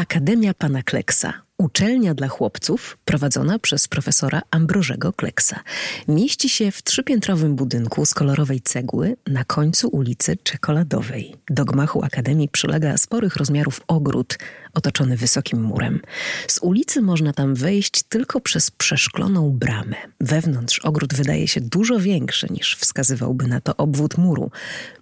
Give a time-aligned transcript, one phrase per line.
[0.00, 1.44] Akademia Pana Kleksa.
[1.60, 5.60] Uczelnia dla chłopców prowadzona przez profesora Ambrożego Kleksa.
[6.08, 11.34] Mieści się w trzypiętrowym budynku z kolorowej cegły na końcu ulicy Czekoladowej.
[11.50, 14.38] Do gmachu Akademii przylega sporych rozmiarów ogród
[14.74, 16.00] otoczony wysokim murem.
[16.46, 19.96] Z ulicy można tam wejść tylko przez przeszkloną bramę.
[20.20, 24.50] Wewnątrz ogród wydaje się dużo większy niż wskazywałby na to obwód muru.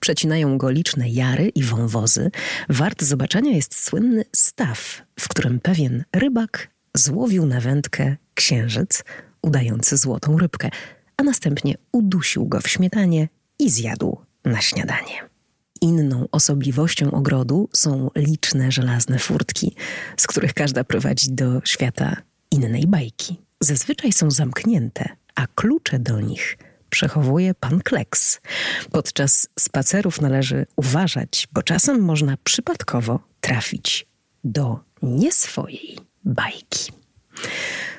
[0.00, 2.30] Przecinają go liczne jary i wąwozy.
[2.68, 9.04] Wart zobaczenia jest słynny staw, w którym pewien rybak złowił na wędkę księżyc
[9.42, 10.70] udający złotą rybkę,
[11.16, 13.28] a następnie udusił go w śmietanie
[13.58, 15.28] i zjadł na śniadanie.
[15.80, 19.74] Inną osobliwością ogrodu są liczne żelazne furtki,
[20.16, 22.16] z których każda prowadzi do świata
[22.50, 23.36] innej bajki.
[23.60, 26.58] Zazwyczaj są zamknięte, a klucze do nich
[26.90, 28.40] przechowuje pan Kleks.
[28.92, 34.06] Podczas spacerów należy uważać, bo czasem można przypadkowo trafić
[34.44, 36.92] do nieswojej bajki.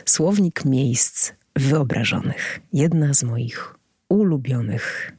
[0.06, 2.60] Słownik miejsc wyobrażonych.
[2.74, 3.76] Jedna z moich
[4.10, 5.12] ulubionych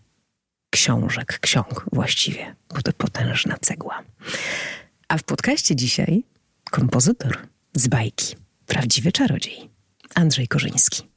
[0.71, 4.03] książek, ksiąg właściwie, bo to potężna cegła.
[5.09, 6.25] A w podcaście dzisiaj
[6.71, 7.39] kompozytor
[7.75, 9.71] z bajki, prawdziwy czarodziej,
[10.15, 11.10] Andrzej Korzyński.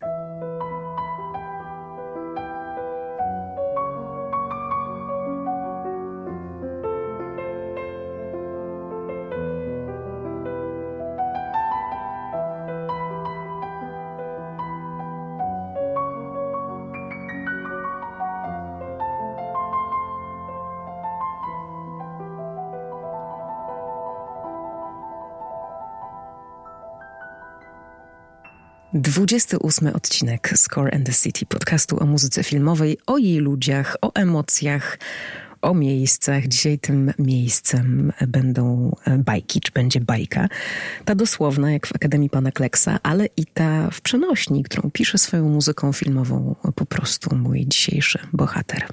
[29.14, 35.00] 28 odcinek Score and the City, podcastu o muzyce filmowej, o jej ludziach, o emocjach,
[35.62, 36.48] o miejscach.
[36.48, 40.48] Dzisiaj tym miejscem będą bajki, czy będzie bajka.
[41.06, 45.50] Ta dosłowna, jak w Akademii Pana Kleksa, ale i ta w przenośni, którą pisze swoją
[45.50, 48.88] muzyką filmową po prostu mój dzisiejszy bohater.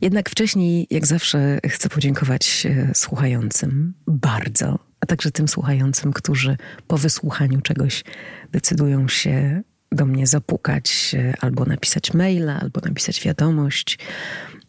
[0.00, 6.56] Jednak wcześniej, jak zawsze, chcę podziękować e, słuchającym bardzo a także tym słuchającym, którzy
[6.86, 8.04] po wysłuchaniu czegoś
[8.52, 9.62] decydują się
[9.92, 13.98] do mnie zapukać, e, albo napisać maila, albo napisać wiadomość,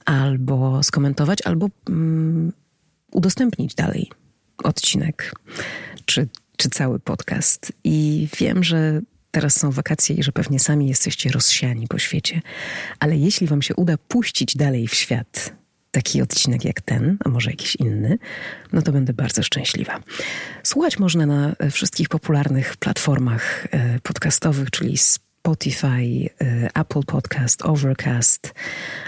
[0.06, 2.54] albo skomentować, albo mm,
[3.12, 4.12] udostępnić dalej
[4.64, 5.34] odcinek,
[6.06, 6.28] czy,
[6.58, 7.74] czy cały podcast.
[7.84, 12.42] I wiem, że teraz są wakacje i że pewnie sami jesteście rozsiani po świecie,
[13.00, 15.57] ale jeśli Wam się uda puścić dalej w świat
[15.98, 18.18] taki odcinek jak ten, a może jakiś inny,
[18.74, 20.00] no to będę bardzo szczęśliwa.
[20.64, 28.54] Słuchać można na wszystkich popularnych platformach e, podcastowych, czyli Spotify, e, Apple Podcast, Overcast,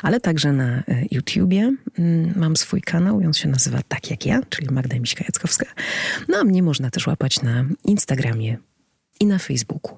[0.02, 1.76] ale także na e, YouTubie.
[2.00, 5.66] Mm, mam swój kanał i on się nazywa tak jak ja, czyli Magda Miśka-Jackowska.
[6.28, 8.58] No a mnie można też łapać na Instagramie
[9.20, 9.98] i na Facebooku.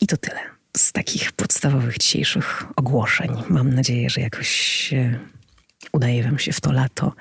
[0.00, 0.40] I to tyle
[0.76, 3.30] z takich podstawowych dzisiejszych ogłoszeń.
[3.48, 4.94] Mam nadzieję, że jakoś
[5.96, 7.12] udaje Wam się w to lato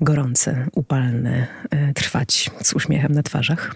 [0.00, 3.74] gorące, upalne e, trwać z uśmiechem na twarzach.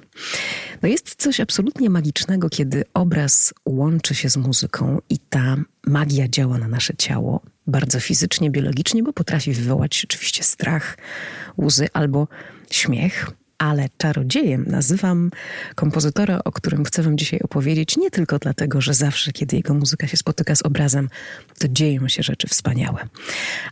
[0.83, 6.59] No jest coś absolutnie magicznego, kiedy obraz łączy się z muzyką i ta magia działa
[6.59, 10.99] na nasze ciało bardzo fizycznie, biologicznie, bo potrafi wywołać oczywiście strach,
[11.59, 12.29] łzy albo
[12.71, 15.31] śmiech ale czarodziejem nazywam
[15.75, 20.07] kompozytora, o którym chcę Wam dzisiaj opowiedzieć, nie tylko dlatego, że zawsze, kiedy jego muzyka
[20.07, 21.09] się spotyka z obrazem,
[21.59, 23.09] to dzieją się rzeczy wspaniałe,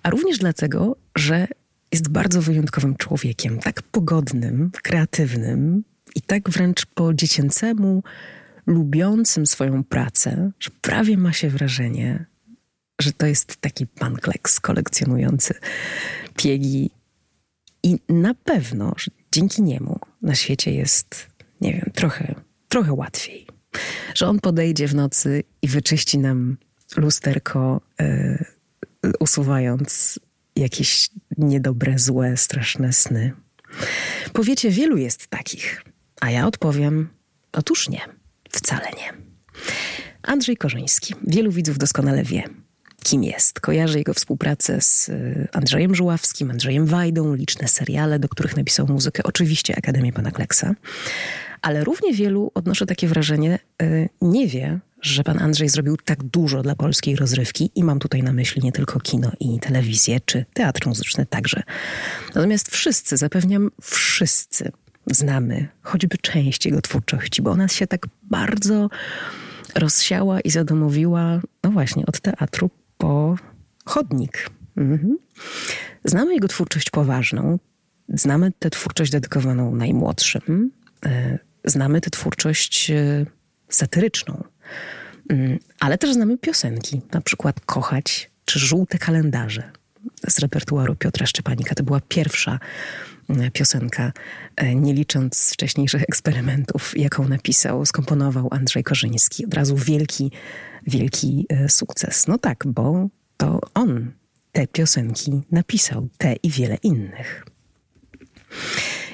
[0.03, 1.47] a również dlatego, że
[1.93, 5.85] jest bardzo wyjątkowym człowiekiem, tak pogodnym, kreatywnym
[6.15, 8.03] i tak wręcz po dziecięcemu,
[8.67, 12.27] lubiącym swoją pracę, że prawie ma się wrażenie,
[13.01, 14.17] że to jest taki pan
[14.63, 15.55] kolekcjonujący
[16.37, 16.91] piegi.
[17.83, 21.27] I na pewno, że dzięki niemu na świecie jest,
[21.61, 22.35] nie wiem, trochę,
[22.69, 23.47] trochę łatwiej.
[24.15, 26.57] Że on podejdzie w nocy i wyczyści nam
[26.97, 30.19] lusterko, yy, usuwając
[30.57, 33.33] jakieś niedobre, złe, straszne sny.
[34.33, 35.83] Powiecie, wielu jest takich,
[36.21, 37.09] a ja odpowiem:
[37.53, 38.01] otóż nie,
[38.51, 39.13] wcale nie.
[40.23, 41.15] Andrzej Korzyński.
[41.27, 42.45] Wielu widzów doskonale wie
[43.05, 43.61] kim jest.
[43.61, 49.23] Kojarzę jego współpracę z y, Andrzejem Żuławskim, Andrzejem Wajdą, liczne seriale, do których napisał muzykę,
[49.23, 50.75] oczywiście Akademię Pana Kleksa,
[51.63, 56.63] ale równie wielu, odnoszę takie wrażenie, y, nie wie, że pan Andrzej zrobił tak dużo
[56.63, 60.87] dla polskiej rozrywki i mam tutaj na myśli nie tylko kino i telewizję, czy teatr
[60.87, 61.63] muzyczny także.
[62.35, 64.73] Natomiast wszyscy, zapewniam, wszyscy
[65.07, 68.89] znamy choćby część jego twórczości, bo ona się tak bardzo
[69.75, 73.37] rozsiała i zadomowiła, no właśnie, od teatru po
[73.85, 74.51] chodnik.
[74.77, 75.19] Mhm.
[76.05, 77.59] Znamy jego twórczość poważną,
[78.09, 80.71] znamy tę twórczość dedykowaną najmłodszym,
[81.65, 82.93] znamy tę twórczość
[83.69, 84.45] satyryczną,
[85.29, 89.73] mm, ale też znamy piosenki, na przykład Kochać czy Żółte kalendarze
[90.29, 91.75] z repertuaru Piotra Szczepanika.
[91.75, 92.59] To była pierwsza
[93.29, 94.13] mm, piosenka,
[94.57, 99.47] e, nie licząc wcześniejszych eksperymentów, jaką napisał, skomponował Andrzej Korzyński.
[99.47, 100.31] Od razu wielki,
[100.87, 102.27] wielki e, sukces.
[102.27, 104.13] No tak, bo to on
[104.53, 107.45] te piosenki napisał, te i wiele innych.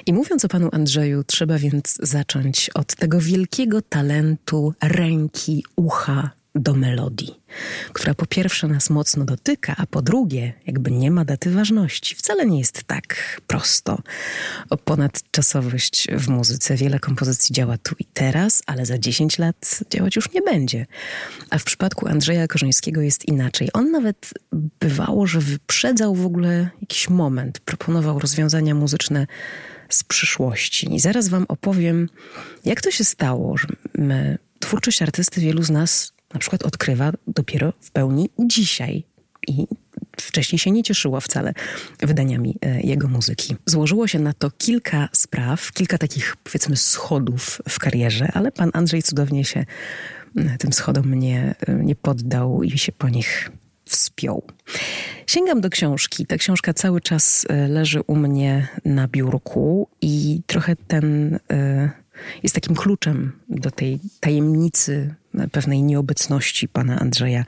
[0.05, 6.73] I mówiąc o panu Andrzeju, trzeba więc zacząć od tego wielkiego talentu ręki, ucha do
[6.73, 7.41] melodii,
[7.93, 12.15] która po pierwsze nas mocno dotyka, a po drugie, jakby nie ma daty ważności.
[12.15, 14.01] Wcale nie jest tak prosto.
[14.69, 16.75] O ponadczasowość w muzyce.
[16.75, 20.85] Wiele kompozycji działa tu i teraz, ale za 10 lat działać już nie będzie.
[21.49, 23.69] A w przypadku Andrzeja Korzyńskiego jest inaczej.
[23.73, 24.33] On nawet
[24.79, 29.27] bywało, że wyprzedzał w ogóle jakiś moment, proponował rozwiązania muzyczne
[29.89, 30.95] z przyszłości.
[30.95, 32.09] I zaraz wam opowiem,
[32.65, 33.67] jak to się stało, że
[33.97, 39.03] my, twórczość artysty wielu z nas na przykład odkrywa dopiero w pełni dzisiaj.
[39.47, 39.67] I
[40.17, 41.53] wcześniej się nie cieszyła wcale
[41.99, 43.55] wydaniami e, jego muzyki.
[43.65, 49.03] Złożyło się na to kilka spraw, kilka takich powiedzmy schodów w karierze, ale pan Andrzej
[49.03, 49.65] cudownie się
[50.59, 53.51] tym schodom nie, e, nie poddał i się po nich
[53.85, 54.43] wspiął.
[55.27, 56.25] Sięgam do książki.
[56.25, 61.39] Ta książka cały czas e, leży u mnie na biurku i trochę ten
[62.43, 65.15] jest takim kluczem do tej tajemnicy
[65.51, 67.45] pewnej nieobecności pana Andrzeja,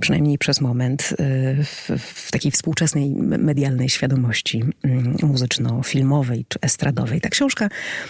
[0.00, 1.16] przynajmniej przez moment, y,
[1.64, 7.20] w, w takiej współczesnej medialnej świadomości mm, muzyczno-filmowej czy estradowej.
[7.20, 7.68] Ta książka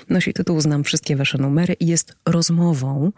[0.08, 3.12] nosi tytuł Znam wszystkie wasze numery i jest rozmową,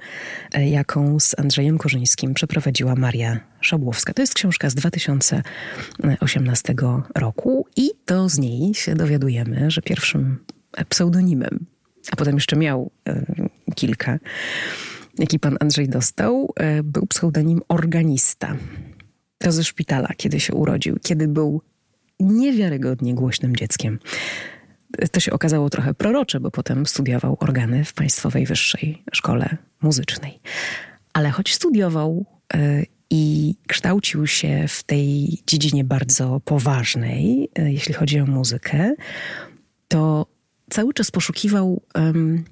[0.52, 4.14] e, jaką z Andrzejem Korzyńskim przeprowadziła Maria Szabłowska.
[4.14, 6.74] To jest książka z 2018
[7.14, 10.38] roku i to z niej się dowiadujemy, że pierwszym
[10.88, 11.66] pseudonimem
[12.10, 13.24] a potem jeszcze miał e,
[13.74, 14.18] kilka,
[15.18, 18.56] jaki pan Andrzej dostał, e, był pseudonim organista.
[19.38, 21.62] To ze szpitala, kiedy się urodził, kiedy był
[22.20, 23.98] niewiarygodnie głośnym dzieckiem.
[25.12, 30.40] To się okazało trochę prorocze, bo potem studiował organy w Państwowej Wyższej Szkole Muzycznej.
[31.12, 38.26] Ale choć studiował e, i kształcił się w tej dziedzinie bardzo poważnej, jeśli chodzi o
[38.26, 38.94] muzykę,
[39.88, 40.26] to
[40.72, 42.44] cały czas poszukiwał um,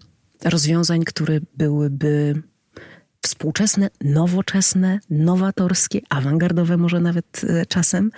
[0.45, 2.43] rozwiązań, które byłyby
[3.23, 8.11] współczesne, nowoczesne, nowatorskie, awangardowe może nawet e, czasem.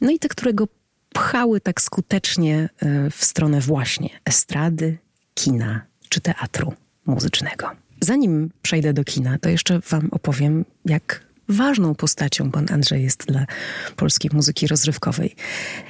[0.00, 0.68] No i te, które go
[1.12, 4.98] pchały tak skutecznie e, w stronę właśnie estrady,
[5.34, 6.72] kina czy teatru
[7.06, 7.70] muzycznego.
[8.00, 13.46] Zanim przejdę do kina, to jeszcze Wam opowiem, jak ważną postacią pan Andrzej jest dla
[13.96, 15.36] polskiej muzyki rozrywkowej.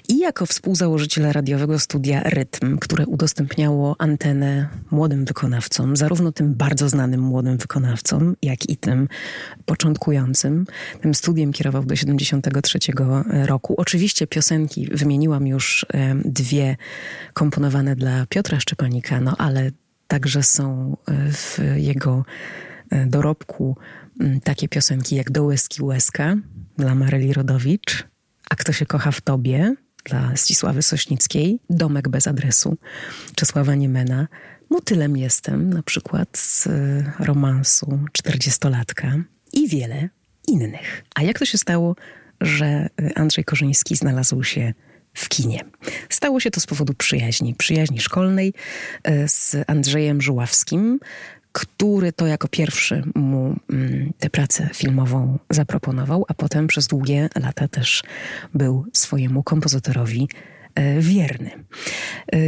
[0.08, 7.20] I jako współzałożyciel radiowego studia Rytm, które udostępniało antenę młodym wykonawcom, zarówno tym bardzo znanym
[7.20, 9.08] młodym wykonawcom, jak i tym
[9.64, 10.66] początkującym.
[11.00, 12.78] Tym studiem kierował do 73
[13.46, 13.74] roku.
[13.76, 15.86] Oczywiście piosenki wymieniłam już
[16.24, 16.76] dwie
[17.34, 19.70] komponowane dla Piotra Szczepanika, no ale
[20.08, 22.24] także są e, w jego
[22.90, 23.76] e, dorobku
[24.44, 26.36] takie piosenki jak Do łezki łezka
[26.78, 28.06] dla Maryli Rodowicz,
[28.50, 29.74] A kto się kocha w tobie
[30.04, 32.76] dla Zdzisławy Sośnickiej, Domek bez adresu
[33.34, 34.28] Czesława Niemena,
[34.70, 39.14] Motylem jestem na przykład z y, romansu Czterdziestolatka
[39.52, 40.08] i wiele
[40.48, 41.04] innych.
[41.14, 41.96] A jak to się stało,
[42.40, 44.74] że y, Andrzej Korzyński znalazł się
[45.14, 45.60] w kinie.
[46.08, 48.54] Stało się to z powodu przyjaźni, przyjaźni szkolnej
[49.08, 51.00] y, z Andrzejem Żuławskim,
[51.54, 57.68] który to jako pierwszy mu mm, tę pracę filmową zaproponował, a potem przez długie lata
[57.68, 58.02] też
[58.54, 60.28] był swojemu kompozytorowi
[60.74, 61.50] e, wierny.
[62.32, 62.38] E,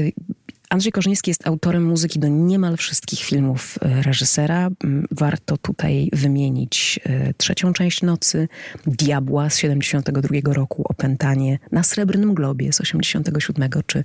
[0.71, 4.69] Andrzej Korzyński jest autorem muzyki do niemal wszystkich filmów e, reżysera.
[4.85, 7.01] Mm, warto tutaj wymienić
[7.37, 8.49] trzecią część Nocy,
[8.87, 14.05] Diabła z 72 roku, Opętanie na Srebrnym Globie z 87 czy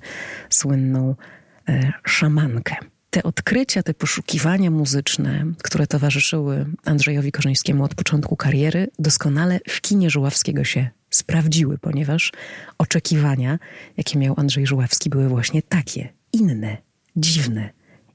[0.50, 1.14] słynną
[2.04, 2.76] Szamankę
[3.12, 10.10] te odkrycia, te poszukiwania muzyczne, które towarzyszyły Andrzejowi Korzyńskiemu od początku kariery, doskonale w kinie
[10.10, 12.32] Żuławskiego się sprawdziły, ponieważ
[12.78, 13.58] oczekiwania,
[13.96, 16.76] jakie miał Andrzej Żuławski, były właśnie takie, inne,
[17.16, 17.70] dziwne,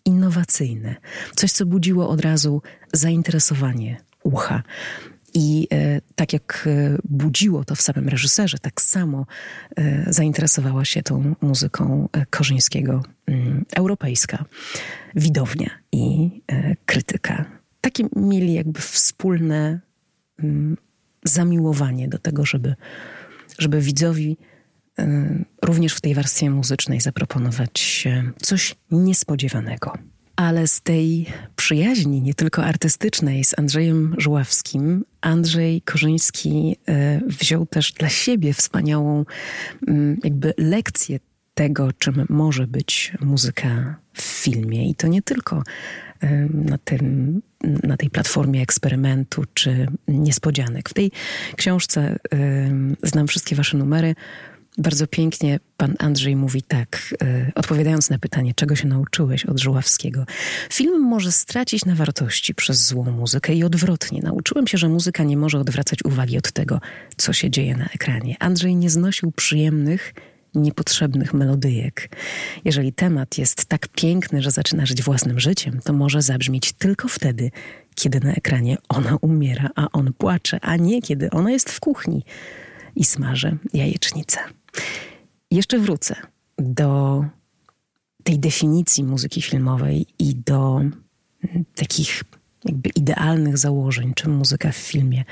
[0.05, 0.95] innowacyjne.
[1.35, 2.61] Coś, co budziło od razu
[2.93, 4.63] zainteresowanie ucha.
[5.33, 9.25] I e, tak jak e, budziło to w samym reżyserze, tak samo
[9.75, 14.45] e, zainteresowała się tą muzyką Korzyńskiego mm, europejska
[15.15, 16.29] widownia i
[16.85, 17.45] krytyka.
[17.81, 19.79] Takie mieli jakby wspólne
[20.39, 20.77] mm,
[21.23, 22.75] zamiłowanie do tego, żeby,
[23.59, 24.37] żeby widzowi
[25.61, 28.07] również w tej warstwie muzycznej zaproponować
[28.41, 29.93] coś niespodziewanego.
[30.35, 31.25] Ale z tej
[31.67, 36.75] przyjaźni, nie tylko artystycznej, z Andrzejem Żuławskim, Andrzej Korzyński
[37.27, 39.25] wziął też dla siebie wspaniałą
[39.87, 41.19] mm, jakby lekcję
[41.53, 44.89] tego, czym może być muzyka w filmie.
[44.89, 45.63] I to nie tylko
[46.49, 50.89] na, tym, na tej platformie eksperymentu czy niespodzianek.
[50.89, 51.11] W tej
[51.55, 52.19] książce
[53.03, 54.15] znam wszystkie wasze numery.
[54.77, 60.25] Bardzo pięknie pan Andrzej mówi tak, e, odpowiadając na pytanie, czego się nauczyłeś od Żuławskiego.
[60.69, 64.21] Film może stracić na wartości przez złą muzykę i odwrotnie.
[64.23, 66.81] Nauczyłem się, że muzyka nie może odwracać uwagi od tego,
[67.17, 68.35] co się dzieje na ekranie.
[68.39, 70.13] Andrzej nie znosił przyjemnych,
[70.55, 72.09] niepotrzebnych melodyjek.
[72.65, 77.51] Jeżeli temat jest tak piękny, że zaczyna żyć własnym życiem, to może zabrzmieć tylko wtedy,
[77.95, 82.23] kiedy na ekranie ona umiera, a on płacze, a nie kiedy ona jest w kuchni
[82.95, 84.39] i smaży jajecznicę.
[85.51, 86.15] Jeszcze wrócę
[86.57, 87.25] do
[88.23, 90.81] tej definicji muzyki filmowej i do
[91.75, 92.23] takich
[92.65, 95.23] jakby idealnych założeń, czym muzyka w filmie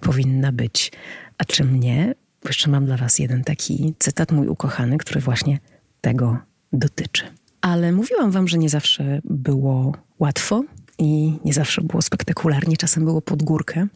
[0.00, 0.92] powinna być,
[1.38, 2.14] a czym nie.
[2.44, 5.58] Jeszcze mam dla Was jeden taki cytat, mój ukochany, który właśnie
[6.00, 6.38] tego
[6.72, 7.24] dotyczy.
[7.60, 10.64] Ale mówiłam Wam, że nie zawsze było łatwo
[10.98, 13.86] i nie zawsze było spektakularnie, czasem było pod górkę.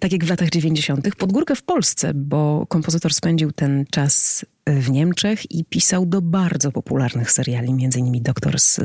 [0.00, 4.90] Tak jak w latach 90., pod górkę w Polsce, bo kompozytor spędził ten czas w
[4.90, 8.80] Niemczech i pisał do bardzo popularnych seriali, między innymi Doktor z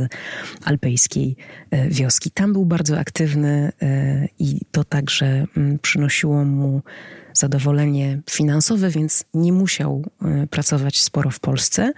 [0.64, 1.36] alpejskiej
[1.72, 2.32] e, wioski.
[2.32, 6.82] Tam był bardzo aktywny e, i to także mm, przynosiło mu
[7.34, 11.94] zadowolenie finansowe, więc nie musiał e, pracować sporo w Polsce,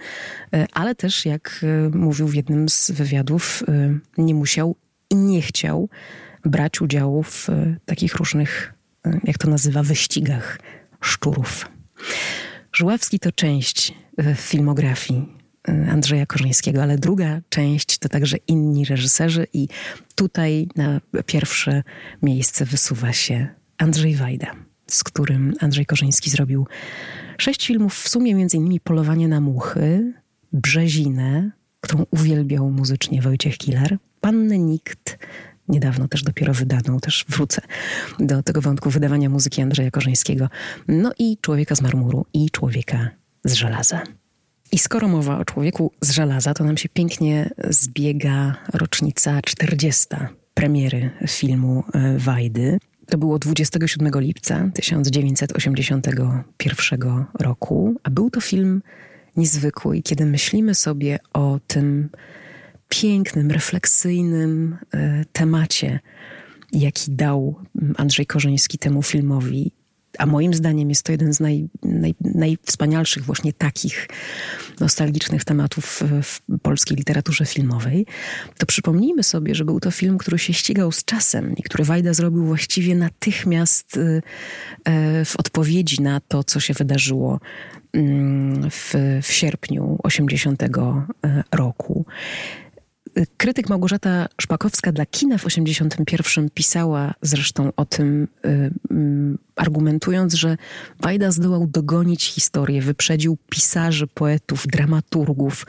[0.72, 3.62] ale też, jak mówił w jednym z wywiadów,
[4.18, 4.76] nie musiał
[5.16, 5.88] nie chciał
[6.44, 7.48] brać udziału w
[7.84, 8.74] takich różnych,
[9.24, 10.58] jak to nazywa, wyścigach
[11.00, 11.66] szczurów.
[12.72, 15.28] Żuławski to część e, filmografii
[15.68, 19.68] e, Andrzeja Korzyńskiego, ale druga część to także inni reżyserzy i
[20.14, 21.82] tutaj na pierwsze
[22.22, 24.54] miejsce wysuwa się Andrzej Wajda,
[24.86, 26.66] z którym Andrzej Korzyński zrobił
[27.38, 30.12] sześć filmów, w sumie między innymi Polowanie na muchy,
[30.52, 35.18] Brzezinę, którą uwielbiał muzycznie Wojciech Kilar, Pannę Nikt,
[35.68, 37.62] niedawno też dopiero wydaną, też wrócę
[38.18, 40.48] do tego wątku wydawania muzyki Andrzeja Korzyńskiego.
[40.88, 43.08] No i Człowieka z marmuru i Człowieka
[43.44, 44.02] z żelaza.
[44.72, 50.06] I skoro mowa o człowieku z żelaza, to nam się pięknie zbiega rocznica 40.
[50.54, 52.78] premiery filmu e, Wajdy.
[53.06, 58.82] To było 27 lipca 1981 roku, a był to film
[59.36, 59.96] niezwykły.
[59.96, 62.08] I kiedy myślimy sobie o tym,
[62.88, 66.00] pięknym, refleksyjnym e, temacie,
[66.72, 67.54] jaki dał
[67.96, 69.72] Andrzej Korzyński temu filmowi.
[70.18, 74.08] A moim zdaniem jest to jeden z naj, naj, najwspanialszych właśnie takich
[74.80, 78.06] nostalgicznych tematów w polskiej literaturze filmowej.
[78.58, 82.14] To przypomnijmy sobie, że był to film, który się ścigał z czasem i który Wajda
[82.14, 84.22] zrobił właściwie natychmiast e,
[84.84, 87.40] e, w odpowiedzi na to, co się wydarzyło
[87.92, 90.62] mm, w, w sierpniu 80
[91.52, 92.06] roku.
[93.36, 100.56] Krytyk Małgorzata Szpakowska dla kina w 81 pisała zresztą o tym, y, mm, argumentując, że
[101.00, 105.66] Wajda zdołał dogonić historię, wyprzedził pisarzy, poetów, dramaturgów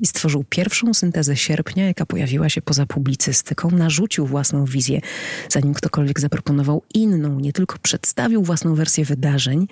[0.00, 5.00] i stworzył pierwszą syntezę sierpnia, jaka pojawiła się poza publicystyką, narzucił własną wizję,
[5.48, 9.68] zanim ktokolwiek zaproponował inną, nie tylko przedstawił własną wersję wydarzeń,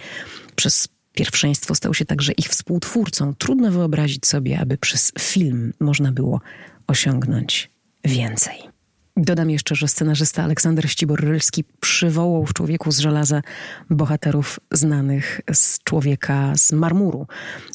[0.56, 3.34] przez pierwszeństwo stał się także ich współtwórcą.
[3.34, 6.40] Trudno wyobrazić sobie, aby przez film można było
[6.86, 7.70] osiągnąć
[8.04, 8.76] więcej.
[9.16, 13.42] Dodam jeszcze, że scenarzysta Aleksander Ścibor-Rylski przywołał w Człowieku z żelaza
[13.90, 17.26] bohaterów znanych z Człowieka z marmuru,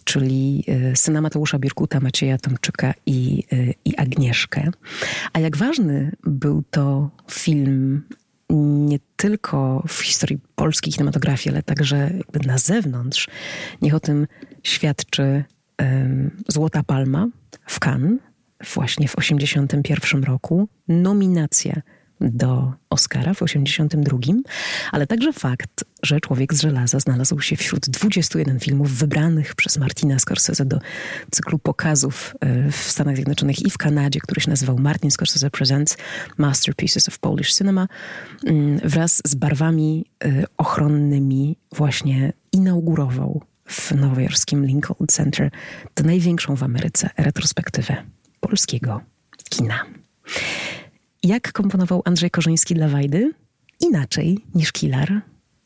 [0.03, 4.71] czyli e, syna Mateusza Birkuta, Macieja Tomczyka i, e, i Agnieszkę.
[5.33, 8.03] A jak ważny był to film
[8.87, 12.11] nie tylko w historii polskiej kinematografii, ale także
[12.45, 13.27] na zewnątrz,
[13.81, 14.27] niech o tym
[14.63, 15.43] świadczy
[15.79, 17.27] um, Złota Palma
[17.65, 18.19] w Cannes
[18.73, 21.81] właśnie w 1981 roku, nominacja
[22.21, 24.51] do Oscara w 1982,
[24.91, 30.19] ale także fakt, że Człowiek z żelaza znalazł się wśród 21 filmów wybranych przez Martina
[30.19, 30.79] Scorsese do
[31.31, 35.97] cyklu pokazów e, w Stanach Zjednoczonych i w Kanadzie, który się nazywał Martin Scorsese Presents
[36.37, 37.87] Masterpieces of Polish Cinema,
[38.45, 45.51] mm, wraz z barwami e, ochronnymi właśnie inaugurował w nowojorskim Lincoln Center
[45.93, 48.03] tę największą w Ameryce retrospektywę
[48.41, 49.01] polskiego
[49.49, 49.85] kina.
[51.23, 53.33] Jak komponował Andrzej Korzyński dla Wajdy?
[53.79, 55.21] Inaczej niż Kilar.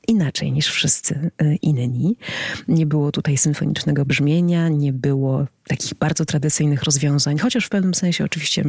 [0.07, 2.17] inaczej niż wszyscy y, inni.
[2.67, 8.23] Nie było tutaj symfonicznego brzmienia, nie było takich bardzo tradycyjnych rozwiązań, chociaż w pewnym sensie
[8.25, 8.63] oczywiście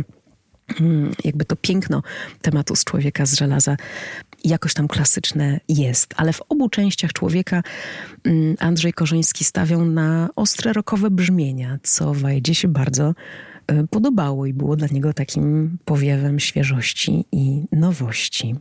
[0.81, 2.03] mm, jakby to piękno
[2.43, 3.77] tematu z człowieka z żelaza
[4.45, 7.63] jakoś tam klasyczne jest, ale w obu częściach człowieka
[8.25, 13.15] mm, Andrzej Korzyński stawiał na ostre rokowe brzmienia, co Wajdzie się bardzo
[13.90, 18.54] podobało i było dla niego takim powiewem świeżości i nowości.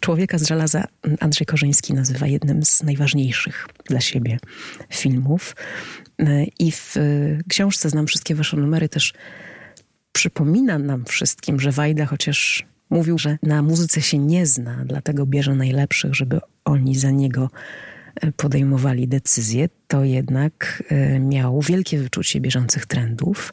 [0.00, 0.84] Człowieka z żelaza
[1.20, 4.38] Andrzej Korzyński nazywa jednym z najważniejszych dla siebie
[4.90, 5.56] filmów.
[6.22, 6.96] Y, I w
[7.48, 9.12] książce Znam wszystkie wasze numery też
[10.12, 15.54] przypomina nam wszystkim, że Wajda, chociaż mówił, że na muzyce się nie zna, dlatego bierze
[15.54, 17.50] najlepszych, żeby oni za niego
[18.36, 20.82] podejmowali decyzje, to jednak
[21.20, 23.52] miał wielkie wyczucie bieżących trendów.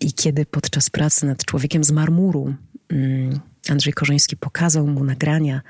[0.00, 2.54] I kiedy podczas pracy nad Człowiekiem z marmuru
[2.88, 5.62] mm, Andrzej Korzyński pokazał mu nagrania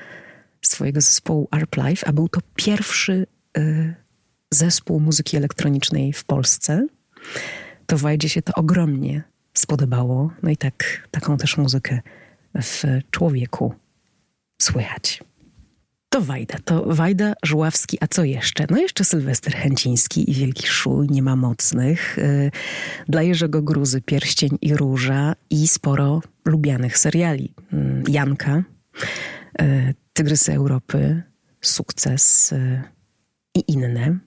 [0.62, 3.26] swojego zespołu Arp Life, a był to pierwszy
[3.58, 3.94] e,
[4.50, 6.86] zespół muzyki elektronicznej w Polsce,
[7.86, 9.22] to Wajdzie się to ogromnie
[9.54, 10.30] spodobało.
[10.42, 12.00] No i tak, taką też muzykę
[12.54, 13.74] w człowieku
[14.62, 15.22] słychać.
[16.14, 18.66] To Wajda, to Wajda Żuławski, a co jeszcze?
[18.70, 22.18] No jeszcze Sylwester Chęciński i Wielki Szuj, nie ma mocnych.
[22.18, 22.50] Y,
[23.08, 27.54] dla Jerzego Gruzy Pierścień i Róża i sporo lubianych seriali.
[27.72, 28.62] Y, Janka,
[29.62, 31.22] y, Tygrysy Europy,
[31.60, 32.54] Sukces
[33.54, 34.18] i inne.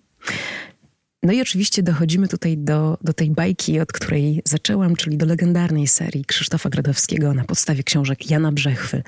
[1.27, 5.88] No i oczywiście dochodzimy tutaj do, do tej bajki, od której zaczęłam, czyli do legendarnej
[5.88, 9.03] serii Krzysztofa Gradowskiego na podstawie książek Jana Brzechwy.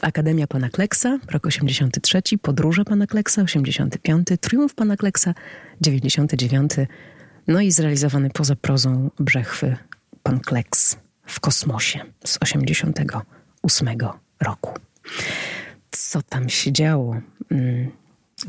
[0.00, 5.34] Akademia Pana Kleksa, rok 83, Podróże Pana Kleksa, 85, Triumf Pana Kleksa,
[5.80, 6.72] 99,
[7.48, 9.76] no i zrealizowany poza prozą Brzechwy
[10.22, 10.96] Pan Kleks
[11.26, 13.88] w kosmosie z 88
[14.40, 14.74] roku.
[15.90, 17.16] Co tam się działo?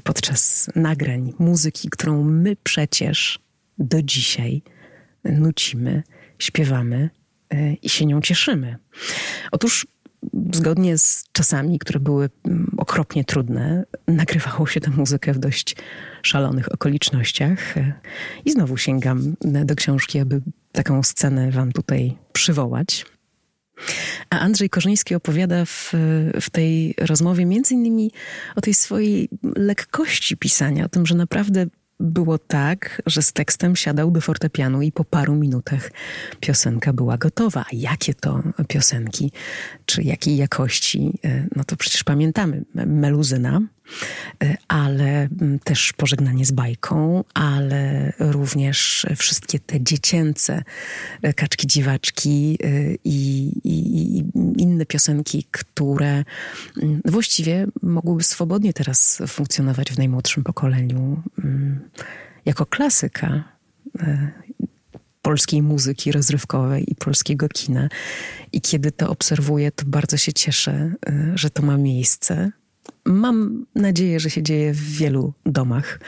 [0.04, 3.40] Podczas nagrań muzyki, którą my przecież
[3.78, 4.62] do dzisiaj
[5.24, 6.04] nucimy,
[6.40, 7.10] śpiewamy
[7.50, 8.78] e, i się nią cieszymy.
[9.52, 9.88] Otóż
[10.54, 15.76] zgodnie z czasami, które były mm, okropnie trudne, nagrywało się tę muzykę w dość
[16.22, 17.78] szalonych okolicznościach.
[17.78, 17.94] E,
[18.46, 23.06] I znowu sięgam do książki, aby taką scenę wam tutaj przywołać.
[24.30, 25.94] A Andrzej Korzyński opowiada w,
[26.42, 28.12] w tej rozmowie między innymi
[28.56, 31.66] o tej swojej lekkości pisania, o tym, że naprawdę
[32.00, 35.92] było tak, że z tekstem siadał do fortepianu i po paru minutach
[36.40, 37.62] piosenka była gotowa.
[37.62, 39.32] A jakie to piosenki,
[39.86, 42.66] czy jakiej jakości, e, no to przecież pamiętamy.
[42.74, 43.62] Meluzyna,
[44.68, 50.64] ale mm, też Pożegnanie z bajką, ale również wszystkie te dziecięce
[51.22, 52.58] e, kaczki, dziwaczki
[53.04, 54.24] i, i, i
[54.58, 56.24] inne piosenki, które
[56.82, 61.90] mm, właściwie mogłyby swobodnie teraz funkcjonować w najmłodszym pokoleniu mm,
[62.46, 63.44] jako klasyka
[65.22, 67.90] polskiej muzyki rozrywkowej i polskiego kina.
[68.52, 72.52] I kiedy to obserwuję, to bardzo się cieszę, y, że to ma miejsce.
[73.10, 76.00] Mam nadzieję, że się dzieje w wielu domach.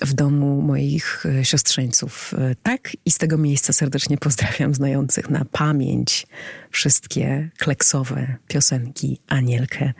[0.00, 2.34] W domu moich y, siostrzeńców.
[2.34, 6.26] Y, tak, i z tego miejsca serdecznie pozdrawiam znających na pamięć
[6.70, 9.92] wszystkie kleksowe piosenki Anielkę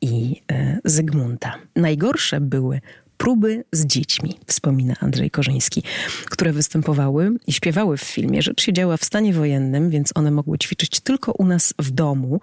[0.00, 0.42] i
[0.84, 1.58] Zygmunta.
[1.76, 2.80] Najgorsze były
[3.18, 5.82] próby z dziećmi, wspomina Andrzej Korzyński,
[6.24, 8.42] które występowały i śpiewały w filmie.
[8.42, 12.40] Rzecz się działa w stanie wojennym, więc one mogły ćwiczyć tylko u nas w domu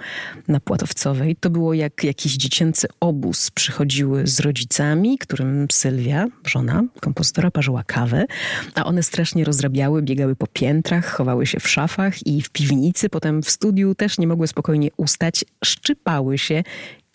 [0.48, 1.36] na Płatowcowej.
[1.36, 3.52] To było jak jakiś dziecięcy obóz.
[3.52, 8.26] Przychodziły z rodzicami, którym Sylwia, żona kompozytora, parzyła kawę,
[8.76, 13.42] a one strasznie rozrabiały, biegały po piętrach, chowały się w szafach i w piwnicy, potem
[13.44, 16.64] w studiu też nie mogły spokojnie ustać, szczypały się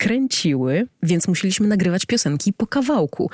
[0.01, 3.29] kręciły, więc musieliśmy nagrywać piosenki po kawałku.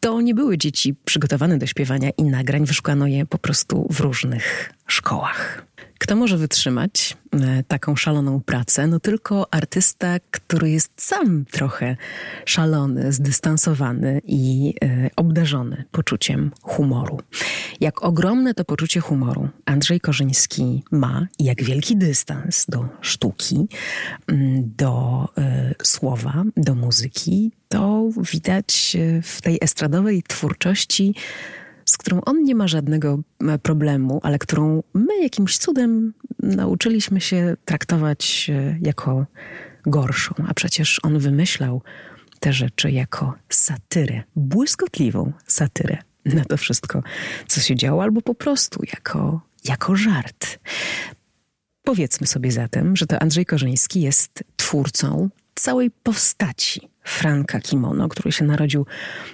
[0.00, 4.72] To nie były dzieci przygotowane do śpiewania i nagrań, wyszukano je po prostu w różnych
[4.86, 5.66] szkołach.
[5.98, 8.86] Kto może wytrzymać e, taką szaloną pracę?
[8.86, 11.96] No tylko artysta, który jest sam trochę
[12.44, 17.20] szalony, zdystansowany i e, obdarzony poczuciem humoru.
[17.80, 23.68] Jak ogromne to poczucie humoru Andrzej Korzyński ma jak wielki dystans do sztuki,
[24.76, 31.14] do e, słowa, do muzyki, to widać w tej estradowej twórczości
[31.84, 37.56] z którą on nie ma żadnego e, problemu, ale którą my jakimś cudem nauczyliśmy się
[37.64, 39.26] traktować e, jako
[39.86, 40.34] gorszą.
[40.48, 41.82] A przecież on wymyślał
[42.40, 47.02] te rzeczy jako satyrę, błyskotliwą satyrę na to wszystko,
[47.48, 50.58] co się działo, albo po prostu jako, jako żart.
[51.82, 58.44] Powiedzmy sobie zatem, że to Andrzej Korzyński jest twórcą całej postaci Franka Kimono, który się
[58.44, 58.86] narodził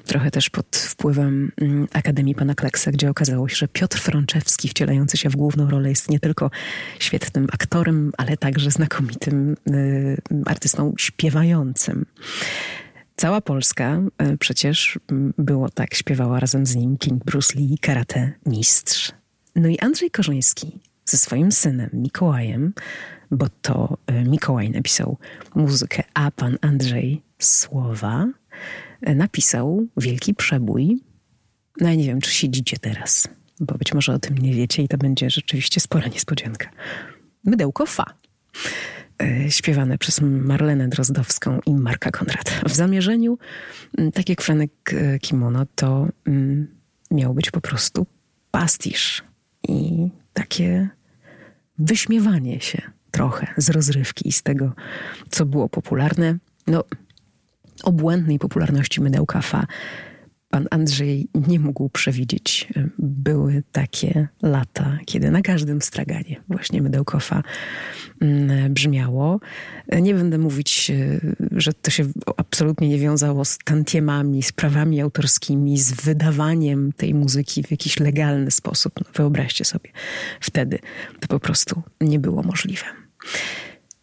[0.07, 5.17] trochę też pod wpływem mm, Akademii Pana Kleksa, gdzie okazało się, że Piotr Frączewski, wcielający
[5.17, 6.51] się w główną rolę, jest nie tylko
[6.99, 12.07] świetnym aktorem, ale także znakomitym y, artystą śpiewającym.
[13.17, 14.01] Cała Polska
[14.33, 19.13] y, przecież mm, było tak, śpiewała razem z nim King Bruce Lee, karate mistrz.
[19.57, 22.73] No i Andrzej Korzyński ze swoim synem Mikołajem,
[23.31, 25.17] bo to y, Mikołaj napisał
[25.55, 28.27] muzykę, a pan Andrzej słowa,
[29.03, 31.01] e, napisał wielki przebój.
[31.81, 33.29] No ja nie wiem, czy siedzicie teraz,
[33.61, 36.71] bo być może o tym nie wiecie i to będzie rzeczywiście spora niespodzianka.
[37.45, 38.15] Mydełko Fa.
[39.23, 42.61] E, śpiewane przez Marlenę Drozdowską i Marka Konrad.
[42.67, 43.39] W zamierzeniu,
[44.15, 46.09] tak jak Franek e, Kimono, to
[47.11, 48.07] miał być po prostu
[48.51, 49.25] pastisz
[49.69, 50.89] i takie
[51.79, 54.73] wyśmiewanie się trochę z rozrywki z tego,
[55.31, 56.39] co było popularne.
[56.67, 56.85] No,
[57.85, 59.67] obłędnej popularności mydełka Fa
[60.51, 62.69] pan Andrzej nie mógł przewidzieć.
[62.99, 67.43] Były takie lata, kiedy na każdym straganie właśnie mydełko Fa
[68.21, 69.41] mm, brzmiało.
[70.03, 71.21] Nie będę mówić, e,
[71.53, 72.05] że to się
[72.37, 78.51] absolutnie nie wiązało z tantiemami, z prawami autorskimi, z wydawaniem tej muzyki w jakiś legalny
[78.51, 78.93] sposób.
[79.01, 79.91] No, wyobraźcie sobie,
[80.41, 80.79] wtedy
[81.21, 82.85] to po prostu nie było możliwe.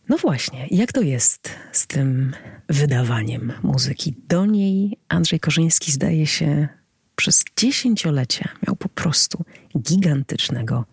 [0.09, 2.33] No właśnie, jak to jest z tym
[2.69, 4.15] wydawaniem muzyki?
[4.27, 6.67] Do niej Andrzej Korzyński zdaje się
[7.15, 9.43] przez dziesięciolecia miał po prostu
[9.79, 10.85] gigantycznego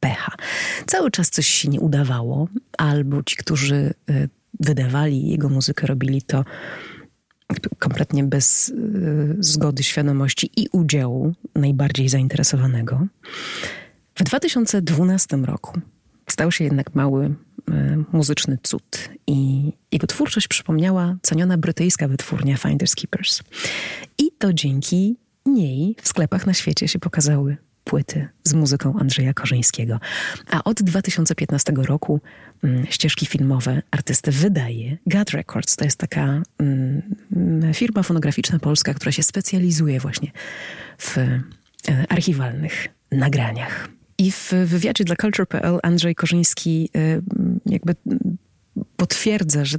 [0.00, 0.32] pecha.
[0.86, 2.48] Cały czas coś się nie udawało,
[2.78, 4.28] albo ci, którzy y,
[4.60, 6.44] wydawali jego muzykę, robili to
[7.78, 13.06] kompletnie bez y, zgody, świadomości i udziału najbardziej zainteresowanego.
[14.14, 15.80] W 2012 roku
[16.30, 17.34] stał się jednak mały
[18.12, 19.08] muzyczny cud.
[19.26, 23.42] I jego twórczość przypomniała ceniona brytyjska wytwórnia Finders Keepers.
[24.18, 30.00] I to dzięki niej w sklepach na świecie się pokazały płyty z muzyką Andrzeja Korzyńskiego.
[30.50, 32.20] A od 2015 roku
[32.62, 35.76] mm, ścieżki filmowe artysty wydaje God Records.
[35.76, 40.30] To jest taka mm, firma fonograficzna polska, która się specjalizuje właśnie
[40.98, 41.42] w e,
[42.08, 43.95] archiwalnych nagraniach.
[44.18, 47.22] I w wywiadzie dla Culture.pl Andrzej Korzyński y,
[47.66, 47.94] jakby
[48.96, 49.78] potwierdza, że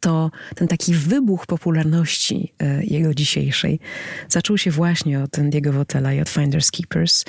[0.00, 3.80] to ten taki wybuch popularności y, jego dzisiejszej
[4.28, 7.24] zaczął się właśnie od Diego Wotela i od Finders Keepers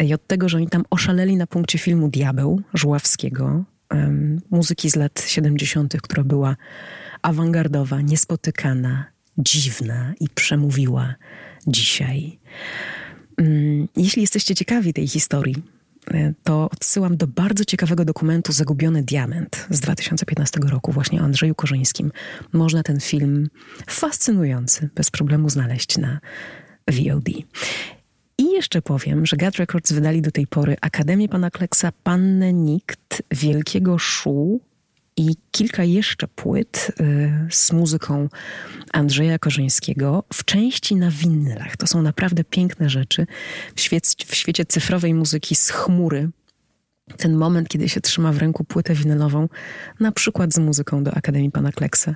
[0.00, 3.64] y, i od tego, że oni tam oszaleli na punkcie filmu Diabeł Żuławskiego,
[4.50, 6.56] muzyki z lat 70., która była
[7.22, 9.04] awangardowa, niespotykana,
[9.38, 11.14] dziwna i przemówiła
[11.66, 12.38] dzisiaj.
[13.96, 15.62] Jeśli jesteście ciekawi tej historii,
[16.42, 22.12] to odsyłam do bardzo ciekawego dokumentu Zagubiony Diament z 2015 roku, właśnie o Andrzeju Korzyńskim.
[22.52, 23.48] Można ten film
[23.86, 26.20] fascynujący bez problemu znaleźć na
[26.88, 27.28] VOD.
[28.38, 33.22] I jeszcze powiem, że God Records wydali do tej pory Akademię Pana Kleksa, Pannę Nikt,
[33.30, 34.60] Wielkiego Szu,
[35.16, 38.28] i kilka jeszcze płyt y, z muzyką
[38.92, 41.76] Andrzeja Korzyńskiego, w części na winylach.
[41.76, 43.26] To są naprawdę piękne rzeczy.
[43.74, 46.30] W, świecie, w świecie cyfrowej muzyki z chmury
[47.16, 49.48] ten moment, kiedy się trzyma w ręku płytę winylową,
[50.00, 52.14] na przykład z muzyką do Akademii Pana Kleksa,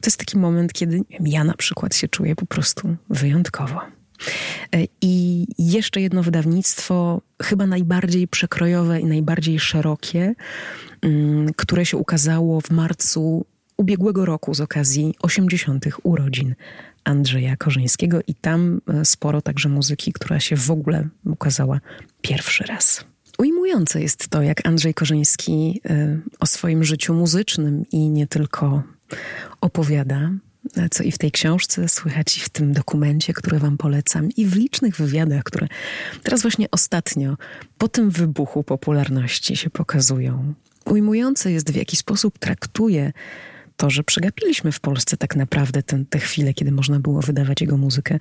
[0.00, 3.80] to jest taki moment, kiedy ja na przykład się czuję po prostu wyjątkowo.
[4.74, 10.34] E, I jeszcze jedno wydawnictwo, chyba najbardziej przekrojowe i najbardziej szerokie,
[11.02, 15.84] mm, które się ukazało w marcu ubiegłego roku z okazji 80.
[16.02, 16.54] urodzin
[17.04, 21.80] Andrzeja Korzyńskiego i tam e, sporo także muzyki, która się w ogóle ukazała
[22.20, 23.04] pierwszy raz.
[23.38, 28.82] Ujmujące jest to, jak Andrzej Korzyński e, o swoim życiu muzycznym i nie tylko
[29.60, 30.30] opowiada
[30.90, 34.56] co i w tej książce słychać, i w tym dokumencie, który Wam polecam, i w
[34.56, 35.66] licznych wywiadach, które
[36.22, 37.36] teraz właśnie ostatnio,
[37.78, 40.54] po tym wybuchu popularności się pokazują.
[40.84, 43.12] Ujmujące jest, w jaki sposób traktuje
[43.76, 47.76] to, że przegapiliśmy w Polsce tak naprawdę ten, te chwile, kiedy można było wydawać jego
[47.76, 48.18] muzykę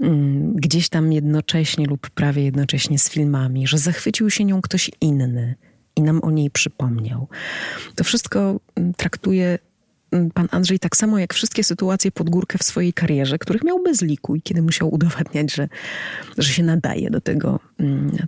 [0.00, 5.54] mm, gdzieś tam jednocześnie lub prawie jednocześnie z filmami, że zachwycił się nią ktoś inny
[5.96, 7.28] i nam o niej przypomniał.
[7.94, 9.58] To wszystko mm, traktuje
[10.34, 14.02] pan Andrzej tak samo jak wszystkie sytuacje pod górkę w swojej karierze, których miał bez
[14.02, 15.68] liku i kiedy musiał udowadniać, że,
[16.38, 17.60] że się nadaje do tego,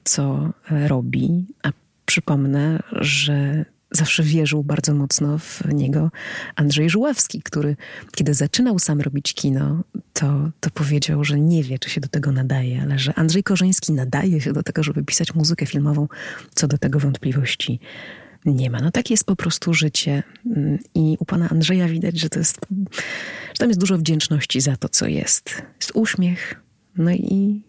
[0.05, 1.47] co robi.
[1.63, 1.73] A
[2.07, 6.11] przypomnę, że zawsze wierzył bardzo mocno w niego
[6.57, 7.77] Andrzej Żuławski, który
[8.15, 12.33] kiedy zaczynał sam robić kino, to, to powiedział, że nie wie, czy się do tego
[12.33, 16.09] nadaje, ale że Andrzej Korzyński nadaje się do tego, żeby pisać muzykę filmową,
[16.55, 17.81] co do tego wątpliwości
[18.55, 18.81] nie ma.
[18.81, 20.23] No takie jest po prostu życie.
[20.47, 22.59] Mm, I u pana Andrzeja widać, że to jest,
[23.49, 25.63] że tam jest dużo wdzięczności za to, co jest.
[25.81, 26.63] Jest uśmiech,
[26.97, 27.63] no i,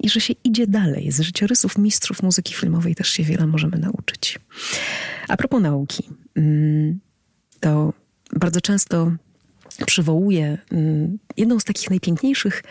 [0.00, 1.12] i że się idzie dalej.
[1.12, 4.38] Z życiorysów mistrzów muzyki filmowej też się wiele możemy nauczyć.
[5.28, 7.00] A propos nauki, mm,
[7.60, 7.92] to
[8.32, 9.12] bardzo często
[9.86, 12.62] przywołuję mm, jedną z takich najpiękniejszych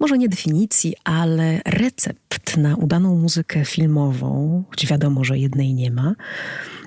[0.00, 6.14] może nie definicji, ale recept na udaną muzykę filmową, choć wiadomo, że jednej nie ma.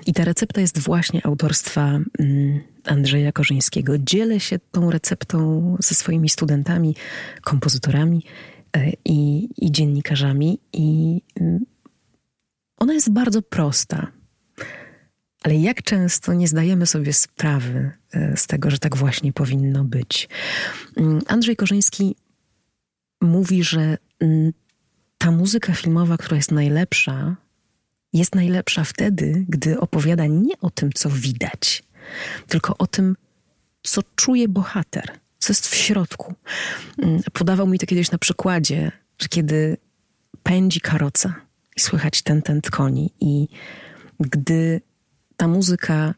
[0.08, 3.98] I ta recepta jest właśnie autorstwa mm, Andrzeja Korzyńskiego.
[3.98, 6.94] Dzielę się tą receptą ze swoimi studentami,
[7.42, 8.24] kompozytorami
[8.76, 11.64] e, i, i dziennikarzami, i mm,
[12.78, 14.12] ona jest bardzo prosta.
[15.42, 20.28] Ale jak często nie zdajemy sobie sprawy e, z tego, że tak właśnie powinno być.
[20.96, 22.16] Mm, Andrzej Korzyński
[23.20, 23.98] mówi, że
[25.18, 27.36] ta muzyka filmowa, która jest najlepsza,
[28.12, 31.82] jest najlepsza wtedy, gdy opowiada nie o tym, co widać,
[32.48, 33.16] tylko o tym,
[33.82, 36.34] co czuje bohater, co jest w środku.
[36.98, 39.76] Mm, podawał mi to kiedyś na przykładzie, że kiedy
[40.42, 41.34] pędzi karoca
[41.76, 43.48] i słychać ten tent koni i
[44.20, 44.80] gdy
[45.36, 46.14] ta muzyka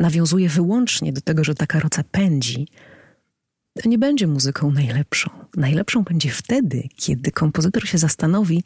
[0.00, 2.68] nawiązuje wyłącznie do tego, że ta karoca pędzi,
[3.82, 5.30] to nie będzie muzyką najlepszą.
[5.56, 8.64] Najlepszą będzie wtedy, kiedy kompozytor się zastanowi,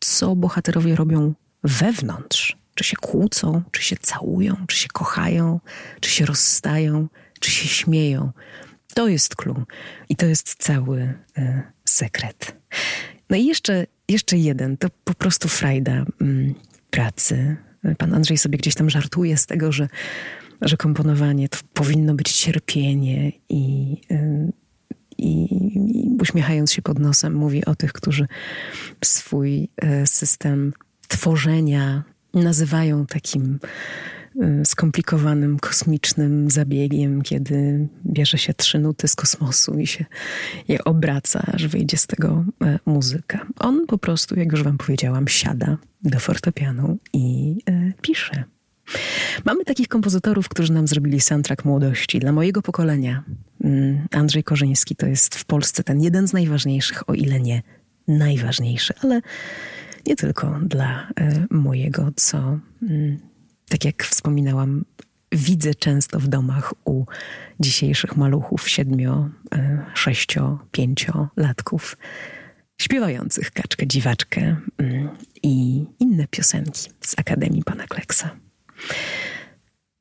[0.00, 1.34] co bohaterowie robią
[1.64, 2.56] wewnątrz.
[2.74, 5.60] Czy się kłócą, czy się całują, czy się kochają,
[6.00, 7.08] czy się rozstają,
[7.40, 8.32] czy się śmieją.
[8.94, 9.64] To jest clue
[10.08, 12.56] i to jest cały y, sekret.
[13.30, 16.54] No i jeszcze, jeszcze jeden, to po prostu frajda y,
[16.90, 17.56] pracy.
[17.98, 19.88] Pan Andrzej sobie gdzieś tam żartuje z tego, że
[20.62, 24.52] że komponowanie to powinno być cierpienie i, y,
[25.20, 28.26] i, i uśmiechając się pod nosem mówi o tych, którzy
[29.04, 30.72] swój y, system
[31.08, 32.02] tworzenia
[32.34, 33.58] nazywają takim
[34.36, 40.04] y, skomplikowanym, kosmicznym zabiegiem, kiedy bierze się trzy nuty z kosmosu i się
[40.68, 42.44] je obraca, aż wyjdzie z tego
[42.86, 43.46] muzyka.
[43.58, 47.56] On po prostu, jak już wam powiedziałam, siada do fortepianu i
[48.02, 48.44] pisze.
[49.44, 52.18] Mamy takich kompozytorów, którzy nam zrobili soundtrack młodości.
[52.18, 53.22] Dla mojego pokolenia
[53.64, 57.62] mm, Andrzej Korzyński to jest w Polsce ten jeden z najważniejszych, o ile nie
[58.08, 59.20] najważniejszy, ale
[60.06, 63.18] nie tylko dla e, mojego, co mm,
[63.68, 64.84] tak jak wspominałam,
[65.32, 67.04] widzę często w domach u
[67.60, 71.96] dzisiejszych maluchów siedmiu, e, sześcio, pięciolatków
[72.80, 75.08] śpiewających kaczkę, dziwaczkę mm,
[75.42, 78.30] i inne piosenki z Akademii Pana Kleksa.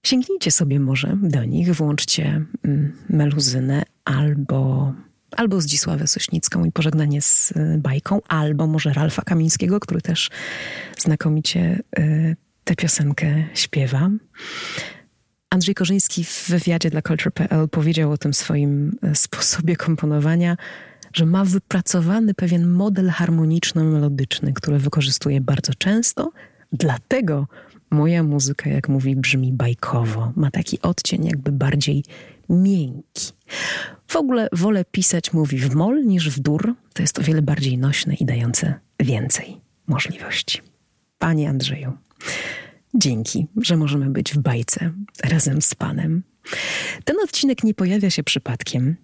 [0.06, 4.94] Sięgnijcie sobie może do nich, włączcie mm, meluzynę albo,
[5.32, 10.30] albo Zdzisławę Sośnicką i pożegnanie z y, bajką, albo może Ralfa Kamińskiego, który też
[10.98, 14.10] znakomicie y, tę piosenkę śpiewa.
[15.50, 20.58] Andrzej Korzyński w wywiadzie dla Culture.pl powiedział o tym swoim y, sposobie komponowania,
[21.14, 26.32] że ma wypracowany pewien model harmoniczno-melodyczny, który wykorzystuje bardzo często,
[26.72, 27.48] dlatego
[27.92, 30.32] Moja muzyka, jak mówi, brzmi bajkowo.
[30.36, 32.04] Ma taki odcień jakby bardziej
[32.50, 33.32] miękki.
[34.08, 36.76] W ogóle wolę pisać, mówi w mol niż w dur.
[36.94, 40.62] To jest o wiele bardziej nośne i dające więcej możliwości.
[41.18, 41.94] Panie Andrzeju,
[42.94, 44.92] dzięki, że możemy być w bajce
[45.24, 46.24] razem z Panem.
[47.06, 48.96] Ten odcinek nie pojawia się przypadkiem.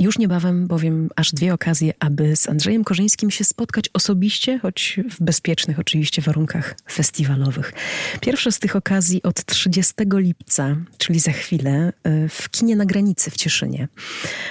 [0.00, 5.22] Już niebawem bowiem aż dwie okazje, aby z Andrzejem Korzyńskim się spotkać osobiście, choć w
[5.22, 7.72] bezpiecznych oczywiście warunkach festiwalowych.
[8.20, 13.30] Pierwsza z tych okazji od 30 lipca, czyli za chwilę, e, w kinie na granicy
[13.30, 13.88] w Cieszynie.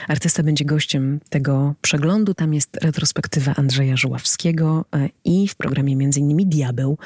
[0.08, 2.34] Artysta będzie gościem tego przeglądu.
[2.34, 6.50] Tam jest retrospektywa Andrzeja Żuławskiego e, i w programie m.in.
[6.50, 6.98] Diabeł,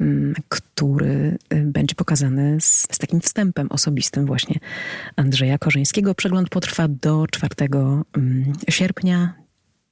[0.00, 4.60] mm, który będzie pokazany z, z takim wstępem osobistym właśnie
[5.16, 6.14] Andrzeja Korzyńskiego.
[6.14, 7.65] Przegląd potrwa do 4 Mm,
[8.70, 9.34] sierpnia.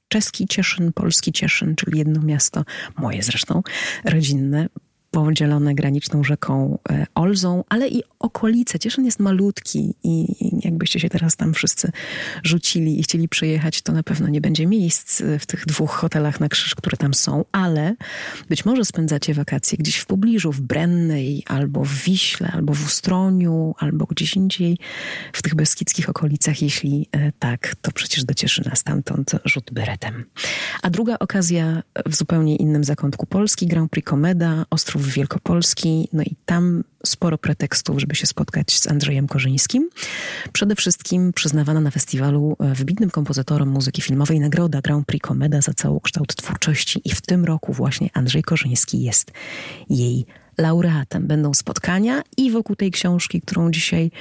[0.07, 2.63] Czeski Cieszyn, polski Cieszyn, czyli jedno miasto,
[2.97, 3.63] moje zresztą,
[4.03, 4.67] rodzinne,
[5.15, 8.79] podzielone graniczną rzeką e, Olzą, ale i okolice.
[8.79, 10.25] Cieszyn jest malutki i
[10.65, 11.91] jakbyście się teraz tam wszyscy
[12.43, 16.49] rzucili i chcieli przyjechać, to na pewno nie będzie miejsc w tych dwóch hotelach na
[16.49, 17.95] krzyż, które tam są, ale
[18.49, 23.75] być może spędzacie wakacje gdzieś w pobliżu, w Brennej, albo w Wiśle, albo w Ustroniu,
[23.77, 24.77] albo gdzieś indziej
[25.33, 26.61] w tych beskidzkich okolicach.
[26.61, 30.25] Jeśli e, tak, to przecież do Cieszyna stamtąd rzut beretem.
[30.81, 36.35] A druga okazja w zupełnie innym zakątku Polski, Grand Prix Komeda, Ostrów Wielkopolski, no i
[36.45, 39.89] tam sporo pretekstów, żeby się spotkać z Andrzejem Korzyńskim.
[40.53, 45.73] Przede wszystkim przyznawana na festiwalu e, wybitnym kompozytorom muzyki filmowej nagroda Grand Prix Komeda za
[45.73, 49.31] całokształt twórczości i w tym roku właśnie Andrzej Korzyński jest
[49.89, 50.25] jej
[50.57, 51.27] laureatem.
[51.27, 54.11] Będą spotkania i wokół tej książki, którą dzisiaj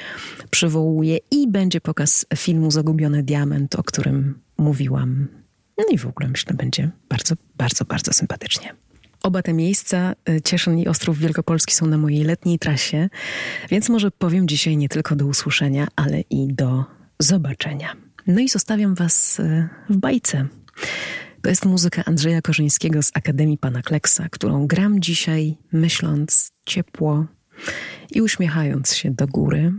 [0.51, 5.29] przywołuję, i będzie pokaz filmu Zagubiony Diament, o którym mówiłam.
[5.79, 8.84] No i w ogóle myślę, będzie bardzo, bardzo, bardzo sympatycznie.
[9.25, 13.09] Oba te miejsca, y, Cieszyn i Ostrów Wielkopolski, są na mojej letniej trasie,
[13.71, 16.85] więc może powiem dzisiaj nie tylko do usłyszenia, ale i do
[17.19, 17.97] zobaczenia.
[18.27, 20.47] No i zostawiam Was y, w bajce.
[21.43, 27.27] To jest muzyka Andrzeja Korzyńskiego z Akademii Pana Kleksa, którą gram dzisiaj, myśląc ciepło
[28.11, 29.73] i uśmiechając się do góry,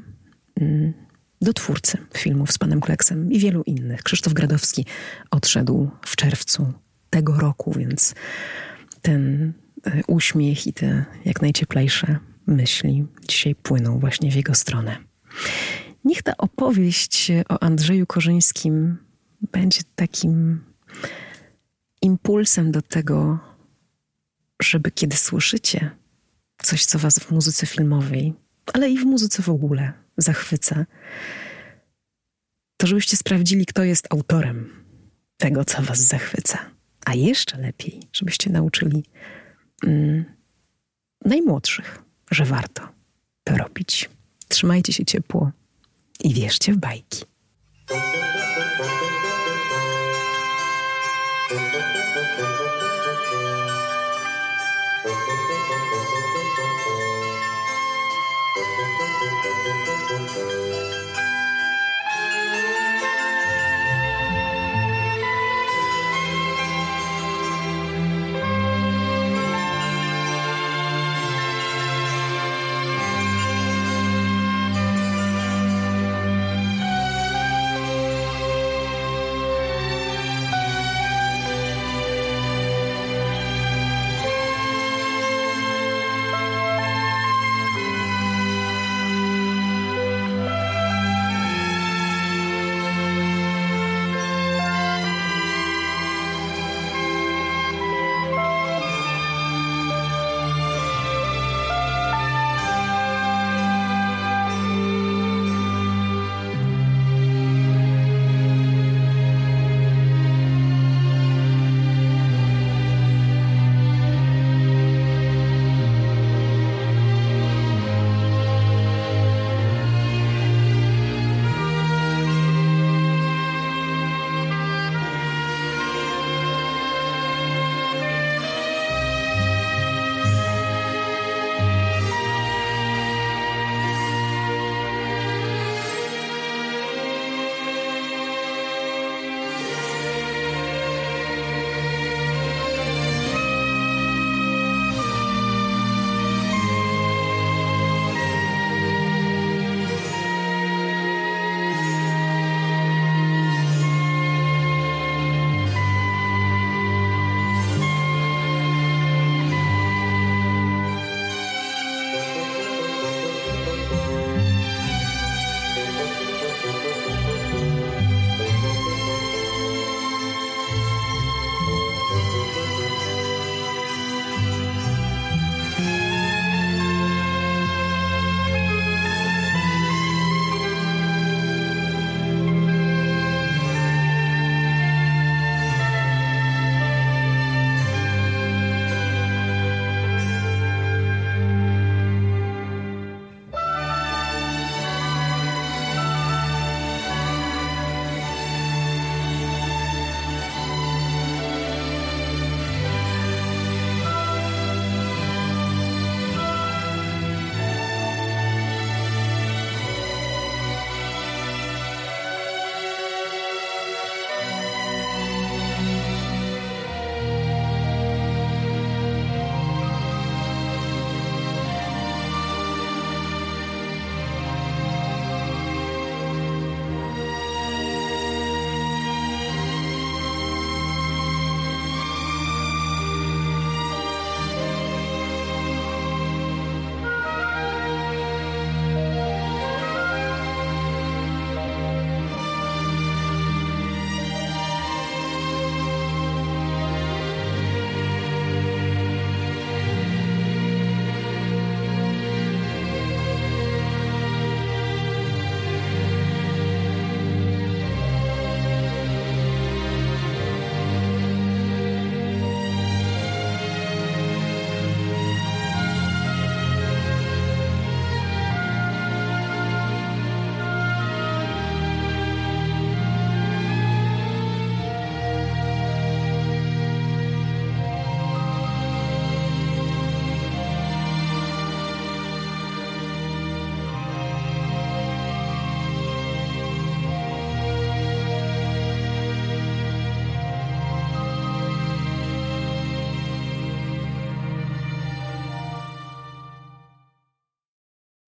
[0.62, 0.94] mm,
[1.42, 4.04] do twórcy filmów z Panem Kleksem i wielu innych.
[4.04, 4.86] Krzysztof Gradowski
[5.32, 6.74] odszedł w czerwcu
[7.10, 8.16] tego roku, więc
[9.06, 9.54] ten
[9.86, 14.98] e, uśmiech i te jak najcieplejsze myśli dzisiaj płyną właśnie w jego stronę.
[16.04, 18.98] Niech ta opowieść o Andrzeju Korzyńskim
[19.52, 20.64] będzie takim
[22.02, 23.40] impulsem do tego,
[24.62, 25.92] żeby kiedy słyszycie
[26.62, 28.34] coś, co was w muzyce filmowej,
[28.74, 30.86] ale i w muzyce w ogóle zachwyca,
[32.78, 34.70] to żebyście sprawdzili, kto jest autorem
[35.38, 36.75] tego, co was zachwyca.
[37.06, 39.04] A jeszcze lepiej, żebyście nauczyli
[39.84, 40.26] mm,
[41.26, 42.82] najmłodszych, że warto
[43.44, 44.10] to robić.
[44.48, 45.52] Trzymajcie się ciepło
[46.24, 47.26] i wierzcie w bajki.